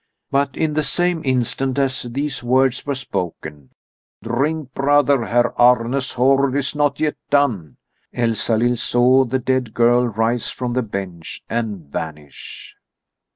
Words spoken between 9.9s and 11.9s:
rise from the bench and